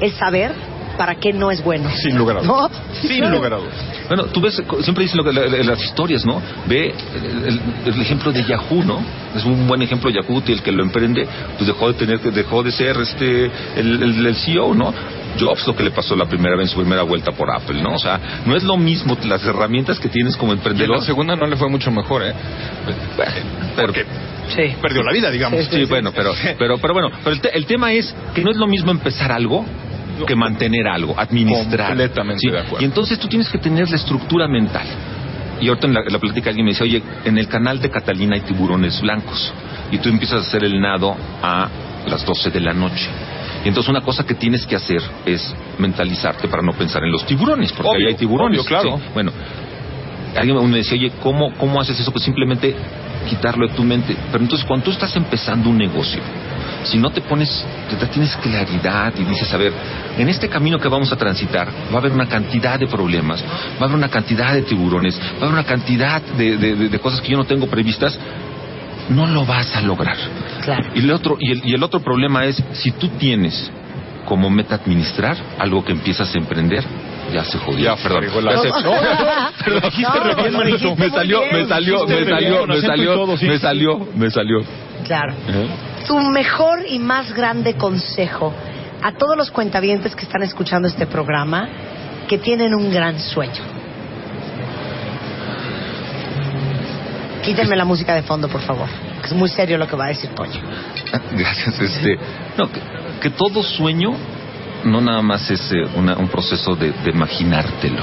es 0.00 0.14
saber 0.14 0.52
para 0.98 1.14
qué 1.14 1.32
no 1.32 1.50
es 1.50 1.62
bueno. 1.64 1.88
Sin 2.02 2.18
lugar 2.18 2.38
a 2.38 2.42
¿No? 2.42 2.54
dudas. 2.68 2.72
Sin 3.00 3.30
lugar 3.30 3.54
a 3.54 3.56
dudas. 3.56 3.74
Bueno, 4.08 4.24
tú 4.24 4.40
ves, 4.42 4.60
siempre 4.82 5.04
dicen 5.04 5.16
lo 5.18 5.24
que, 5.24 5.32
la- 5.32 5.46
la- 5.46 5.62
las 5.64 5.82
historias, 5.82 6.26
¿no? 6.26 6.42
Ve 6.66 6.92
el, 7.14 7.46
el- 7.46 7.60
el 7.94 8.02
ejemplo 8.02 8.32
de 8.32 8.44
Yahoo, 8.44 8.82
¿no? 8.84 9.00
Es 9.34 9.44
un 9.44 9.66
buen 9.66 9.80
ejemplo 9.80 10.10
Yahoo, 10.10 10.42
y 10.46 10.52
el 10.52 10.62
que 10.62 10.72
lo 10.72 10.82
emprende, 10.82 11.26
pues 11.56 11.66
dejó 11.66 11.88
de 11.88 11.94
tener, 11.94 12.20
dejó 12.20 12.62
de 12.62 12.72
ser 12.72 12.96
este, 12.98 13.46
el, 13.76 14.02
el- 14.02 14.26
el 14.26 14.34
CEO, 14.36 14.74
¿no? 14.74 14.92
Jobs 15.38 15.66
lo 15.68 15.76
que 15.76 15.84
le 15.84 15.92
pasó 15.92 16.16
la 16.16 16.24
primera 16.26 16.56
vez 16.56 16.66
en 16.68 16.72
su 16.74 16.80
primera 16.80 17.02
vuelta 17.02 17.30
por 17.30 17.48
Apple, 17.54 17.80
¿no? 17.80 17.94
O 17.94 17.98
sea, 17.98 18.18
no 18.44 18.56
es 18.56 18.64
lo 18.64 18.76
mismo 18.76 19.16
las 19.24 19.44
herramientas 19.44 20.00
que 20.00 20.08
tienes 20.08 20.36
como 20.36 20.52
Y 20.52 20.56
emprendedor. 20.56 20.96
la 20.98 21.04
segunda 21.04 21.36
no 21.36 21.46
le 21.46 21.56
fue 21.56 21.68
mucho 21.68 21.90
mejor, 21.92 22.22
¿eh? 22.24 22.32
Porque 23.76 24.04
Sí. 24.48 24.74
perdió 24.80 25.02
la 25.02 25.12
vida, 25.12 25.30
digamos. 25.30 25.64
Sí, 25.66 25.84
bueno, 25.84 26.10
pero, 26.14 26.32
pero, 26.58 26.78
pero 26.78 26.92
bueno, 26.94 27.10
pero 27.22 27.34
el, 27.36 27.40
te- 27.40 27.56
el 27.56 27.66
tema 27.66 27.92
es 27.92 28.12
que 28.34 28.42
no 28.42 28.50
es 28.50 28.56
lo 28.56 28.66
mismo 28.66 28.90
empezar 28.90 29.30
algo 29.30 29.64
que 30.26 30.36
mantener 30.36 30.86
algo, 30.88 31.14
administrar. 31.18 31.88
Completamente 31.88 32.40
¿sí? 32.40 32.50
de 32.50 32.58
acuerdo. 32.58 32.80
Y 32.80 32.84
entonces 32.84 33.18
tú 33.18 33.28
tienes 33.28 33.48
que 33.48 33.58
tener 33.58 33.88
la 33.88 33.96
estructura 33.96 34.48
mental. 34.48 34.86
Y 35.60 35.68
ahorita 35.68 35.86
en 35.88 35.94
la, 35.94 36.00
en 36.00 36.12
la 36.12 36.18
plática 36.18 36.50
alguien 36.50 36.64
me 36.66 36.72
dice, 36.72 36.84
oye, 36.84 37.02
en 37.24 37.36
el 37.36 37.48
canal 37.48 37.80
de 37.80 37.90
Catalina 37.90 38.36
hay 38.36 38.42
tiburones 38.42 39.00
blancos. 39.00 39.52
Y 39.90 39.98
tú 39.98 40.08
empiezas 40.08 40.44
a 40.44 40.46
hacer 40.48 40.64
el 40.64 40.80
nado 40.80 41.16
a 41.42 41.68
las 42.06 42.24
12 42.24 42.50
de 42.50 42.60
la 42.60 42.72
noche. 42.72 43.08
Y 43.64 43.68
entonces 43.68 43.88
una 43.90 44.02
cosa 44.02 44.24
que 44.24 44.34
tienes 44.34 44.64
que 44.66 44.76
hacer 44.76 45.02
es 45.26 45.54
mentalizarte 45.78 46.46
para 46.48 46.62
no 46.62 46.72
pensar 46.72 47.02
en 47.02 47.10
los 47.10 47.26
tiburones, 47.26 47.72
porque 47.72 47.90
Obvio, 47.90 48.06
ahí 48.06 48.12
hay 48.12 48.18
tiburones. 48.18 48.60
obvio, 48.60 48.68
claro. 48.68 48.98
Sí, 48.98 49.04
Bueno, 49.14 49.32
alguien 50.36 50.70
me 50.70 50.78
decía, 50.78 50.96
oye, 50.96 51.12
¿cómo, 51.22 51.52
¿cómo 51.54 51.80
haces 51.80 51.98
eso? 51.98 52.12
Pues 52.12 52.24
simplemente 52.24 52.74
quitarlo 53.28 53.66
de 53.66 53.74
tu 53.74 53.82
mente. 53.82 54.16
Pero 54.30 54.44
entonces 54.44 54.66
cuando 54.66 54.84
tú 54.84 54.90
estás 54.92 55.14
empezando 55.16 55.68
un 55.70 55.78
negocio, 55.78 56.20
si 56.84 56.98
no 56.98 57.10
te 57.10 57.20
pones, 57.20 57.64
te, 57.90 57.96
te 57.96 58.06
tienes 58.06 58.36
claridad 58.36 59.12
y 59.18 59.24
dices, 59.24 59.52
a 59.52 59.56
ver, 59.56 59.72
en 60.16 60.28
este 60.28 60.48
camino 60.48 60.78
que 60.78 60.88
vamos 60.88 61.12
a 61.12 61.16
transitar 61.16 61.68
va 61.92 61.96
a 61.96 61.98
haber 61.98 62.12
una 62.12 62.28
cantidad 62.28 62.78
de 62.78 62.86
problemas, 62.86 63.42
va 63.42 63.80
a 63.80 63.84
haber 63.84 63.96
una 63.96 64.08
cantidad 64.08 64.52
de 64.54 64.62
tiburones, 64.62 65.18
va 65.18 65.32
a 65.32 65.36
haber 65.46 65.52
una 65.52 65.64
cantidad 65.64 66.22
de, 66.22 66.56
de- 66.56 66.74
de- 66.76 66.88
de 66.88 66.98
cosas 66.98 67.20
que 67.20 67.28
yo 67.32 67.36
no 67.36 67.44
tengo 67.44 67.66
previstas, 67.66 68.18
no 69.10 69.26
lo 69.26 69.44
vas 69.46 69.74
a 69.76 69.80
lograr. 69.80 70.16
Claro. 70.64 70.90
Y 70.94 71.00
el 71.00 71.10
otro, 71.10 71.36
y 71.40 71.52
el, 71.52 71.62
y 71.64 71.74
el 71.74 71.82
otro 71.82 72.00
problema 72.00 72.44
es, 72.44 72.62
si 72.72 72.90
tú 72.92 73.08
tienes 73.18 73.70
como 74.26 74.50
meta 74.50 74.74
administrar 74.74 75.36
algo 75.58 75.82
que 75.84 75.92
empiezas 75.92 76.34
a 76.34 76.38
emprender, 76.38 76.84
ya 77.32 77.44
se 77.44 77.58
jodió. 77.58 77.84
Ya 77.84 77.96
perdón. 77.96 78.24
la- 78.44 78.52
No, 78.54 78.62
dijiste 79.82 80.10
No, 80.12 80.36
bien, 80.42 80.52
manito. 80.54 80.96
Me 80.96 81.08
salió, 81.10 81.40
me 81.52 81.66
salió, 81.66 82.06
me 82.06 82.24
salió, 82.24 82.66
me 82.66 82.80
salió, 82.80 83.26
me 83.26 83.58
salió, 83.58 84.08
me 84.16 84.30
salió. 84.30 84.58
Claro. 85.06 85.32
¿Eh? 85.48 85.68
Tu 86.08 86.18
mejor 86.18 86.80
y 86.88 86.98
más 86.98 87.32
grande 87.34 87.74
consejo 87.74 88.52
a 89.02 89.12
todos 89.12 89.36
los 89.36 89.50
cuentavientes 89.50 90.16
que 90.16 90.24
están 90.24 90.42
escuchando 90.42 90.88
este 90.88 91.06
programa 91.06 91.68
que 92.26 92.38
tienen 92.38 92.74
un 92.74 92.90
gran 92.90 93.18
sueño. 93.20 93.62
Quítenme 97.42 97.76
la 97.76 97.84
música 97.84 98.14
de 98.14 98.22
fondo, 98.22 98.48
por 98.48 98.60
favor. 98.62 98.88
Es 99.22 99.32
muy 99.32 99.48
serio 99.50 99.78
lo 99.78 99.86
que 99.86 99.96
va 99.96 100.06
a 100.06 100.08
decir 100.08 100.30
Toño. 100.30 100.60
Gracias. 101.32 101.78
Este, 101.80 102.18
no, 102.56 102.68
que, 103.20 103.30
todo 103.30 103.62
sueño 103.62 104.14
no 104.84 105.00
nada 105.00 105.22
más 105.22 105.50
es 105.50 105.72
eh, 105.72 105.86
una- 105.94 106.16
un 106.16 106.28
proceso 106.28 106.74
de 106.74 106.92
imaginártelo. 107.10 108.02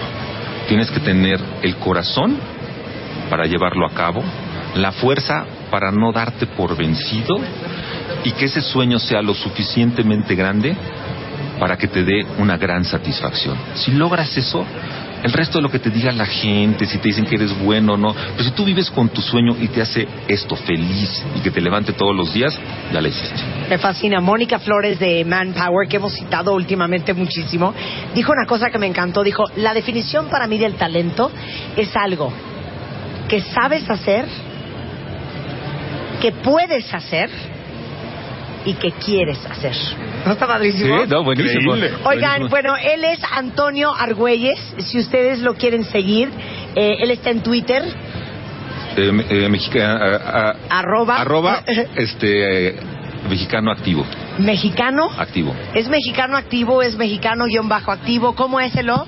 tienes 0.68 0.90
que 0.92 1.00
tener 1.00 1.40
el 1.64 1.76
corazón 1.78 2.38
para 3.30 3.46
llevarlo 3.46 3.86
a 3.88 3.92
cabo, 3.92 4.24
la 4.76 4.92
fuerza 4.92 5.46
para 5.72 5.92
no 5.92 6.12
darte 6.12 6.46
por 6.48 6.76
vencido 6.76 7.38
y 8.26 8.32
que 8.32 8.46
ese 8.46 8.62
sueño 8.62 9.00
sea 9.00 9.22
lo 9.22 9.34
suficientemente 9.34 10.36
grande 10.36 10.76
para 11.60 11.78
que 11.78 11.88
te 11.88 12.04
dé 12.04 12.26
una 12.40 12.58
gran 12.58 12.84
satisfacción. 12.84 13.58
Si 13.76 13.92
logras 13.92 14.36
eso, 14.36 14.66
el 15.24 15.32
resto 15.32 15.60
de 15.60 15.62
lo 15.62 15.70
que 15.70 15.80
te 15.80 15.90
diga 15.90 16.12
la 16.12 16.26
gente, 16.26 16.86
si 16.86 16.98
te 16.98 17.10
dicen 17.10 17.26
que 17.26 17.36
eres 17.36 17.58
bueno 17.58 17.94
o 17.94 17.98
no, 17.98 18.14
pero 18.14 18.44
si 18.44 18.52
tú 18.52 18.66
vives 18.66 18.90
con 18.92 19.10
tu 19.10 19.22
sueño 19.22 19.56
y 19.60 19.68
te 19.68 19.82
hace 19.82 20.08
esto 20.28 20.56
feliz 20.56 21.24
y 21.36 21.40
que 21.40 21.52
te 21.52 21.62
levante 21.62 21.94
todos 21.94 22.16
los 22.16 22.34
días, 22.34 22.60
ya 22.92 23.00
la 23.00 23.08
hiciste. 23.08 23.42
Me 23.70 23.78
fascina. 23.78 24.20
Mónica 24.20 24.60
Flores 24.60 25.00
de 25.00 25.24
Manpower, 25.24 25.88
que 25.88 25.98
hemos 25.98 26.14
citado 26.14 26.54
últimamente 26.54 27.14
muchísimo, 27.14 27.74
dijo 28.14 28.32
una 28.32 28.48
cosa 28.48 28.70
que 28.70 28.80
me 28.80 28.88
encantó. 28.88 29.24
Dijo, 29.24 29.44
la 29.56 29.74
definición 29.74 30.28
para 30.30 30.48
mí 30.48 30.58
del 30.58 30.76
talento 30.76 31.32
es 31.78 31.96
algo 31.96 32.34
que 33.30 33.42
sabes 33.42 33.90
hacer, 33.90 34.26
que 36.22 36.32
puedes 36.32 36.94
hacer 36.94 37.30
y 38.66 38.74
que 38.74 38.92
quieres 38.92 39.38
hacer. 39.46 39.74
¿No 40.26 40.34
está 40.34 40.48
padrísimo? 40.48 41.04
Sí, 41.04 41.10
no, 41.10 41.24
buenísimo. 41.24 41.76
Increíble. 41.76 41.98
Oigan, 42.04 42.48
bueno, 42.50 42.76
él 42.76 43.04
es 43.04 43.20
Antonio 43.32 43.94
Argüelles. 43.94 44.60
Si 44.80 44.98
ustedes 45.00 45.40
lo 45.40 45.54
quieren 45.56 45.84
seguir, 45.84 46.30
eh, 46.76 46.98
él 47.00 47.12
está 47.12 47.30
en 47.30 47.42
Twitter, 47.42 47.84
Eh, 48.98 49.12
me- 49.12 49.26
eh, 49.30 49.50
mexica- 49.50 49.92
a- 49.98 50.50
a- 50.50 50.80
arroba, 50.80 51.18
arroba, 51.22 51.64
este, 51.96 52.70
eh, 52.70 52.76
mexicano 53.30 53.72
activo, 53.72 54.06
mexicano. 54.40 55.10
activo. 55.18 55.54
¿Es 55.74 55.88
mexicano 55.90 56.38
activo? 56.38 56.82
¿Es 56.82 56.96
mexicano 56.96 57.46
guion 57.46 57.68
bajo 57.68 57.92
activo? 57.92 58.36
¿Cómo 58.36 58.60
es 58.60 58.74
el 58.76 58.90
o? 58.90 59.06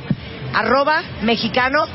Arroba 0.53 1.01
mexicano 1.21 1.85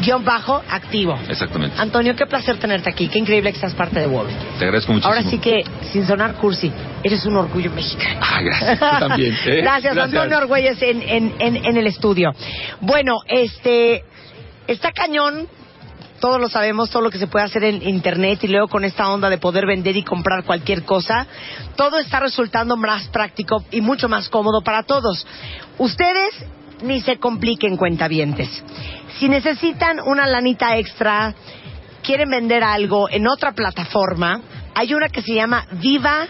guion 0.00 0.24
bajo 0.24 0.62
activo. 0.68 1.18
Exactamente. 1.28 1.76
Antonio, 1.78 2.14
qué 2.16 2.26
placer 2.26 2.58
tenerte 2.58 2.90
aquí. 2.90 3.08
Qué 3.08 3.18
increíble 3.18 3.52
que 3.52 3.58
seas 3.58 3.74
parte 3.74 4.00
de 4.00 4.06
World. 4.06 4.32
Te 4.58 4.64
agradezco 4.64 4.92
muchísimo. 4.92 5.14
Ahora 5.14 5.28
sí 5.28 5.38
que, 5.38 5.64
sin 5.92 6.06
sonar 6.06 6.34
cursi, 6.34 6.72
eres 7.02 7.24
un 7.26 7.36
orgullo 7.36 7.70
mexicano. 7.70 8.20
Ah, 8.22 8.40
gracias. 8.42 8.78
Tú 8.78 9.08
también. 9.08 9.34
¿eh? 9.46 9.56
Gracias, 9.62 9.96
Antonio 9.96 10.38
Argüelles 10.38 10.80
en, 10.82 11.02
en, 11.02 11.34
en, 11.38 11.56
en 11.56 11.76
el 11.76 11.86
estudio. 11.86 12.32
Bueno, 12.80 13.20
este, 13.26 14.04
está 14.66 14.92
cañón. 14.92 15.48
Todos 16.20 16.40
lo 16.40 16.48
sabemos, 16.48 16.88
todo 16.88 17.02
lo 17.02 17.10
que 17.10 17.18
se 17.18 17.26
puede 17.26 17.44
hacer 17.44 17.64
en 17.64 17.82
internet 17.82 18.44
y 18.44 18.46
luego 18.46 18.68
con 18.68 18.84
esta 18.84 19.10
onda 19.10 19.28
de 19.28 19.38
poder 19.38 19.66
vender 19.66 19.96
y 19.96 20.04
comprar 20.04 20.44
cualquier 20.44 20.84
cosa, 20.84 21.26
todo 21.74 21.98
está 21.98 22.20
resultando 22.20 22.76
más 22.76 23.08
práctico 23.08 23.64
y 23.72 23.80
mucho 23.80 24.08
más 24.08 24.28
cómodo 24.28 24.62
para 24.62 24.84
todos. 24.84 25.26
Ustedes 25.78 26.46
ni 26.82 27.00
se 27.00 27.18
compliquen 27.18 27.76
cuentavientes. 27.76 28.48
Si 29.18 29.28
necesitan 29.28 30.00
una 30.00 30.26
lanita 30.26 30.76
extra, 30.76 31.34
quieren 32.02 32.30
vender 32.30 32.64
algo 32.64 33.08
en 33.10 33.26
otra 33.26 33.52
plataforma, 33.52 34.40
hay 34.74 34.94
una 34.94 35.08
que 35.08 35.22
se 35.22 35.34
llama 35.34 35.66
Viva 35.72 36.26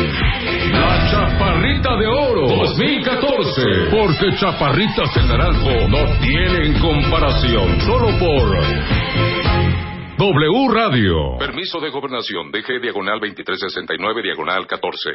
La 0.73 1.09
Chaparrita 1.09 1.95
de 1.95 2.07
Oro 2.07 2.45
2014. 2.47 3.61
Porque 3.89 4.35
Chaparritas 4.35 5.15
en 5.15 5.29
Naranjo 5.29 5.87
no 5.87 6.05
tienen 6.19 6.77
comparación. 6.81 7.79
Solo 7.81 8.09
por 8.19 8.57
W 10.17 10.67
Radio. 10.73 11.37
Permiso 11.37 11.79
de 11.79 11.91
gobernación. 11.91 12.49
DG 12.51 12.81
diagonal 12.81 13.19
2369 13.19 14.23
diagonal 14.23 14.65
14. 14.65 15.11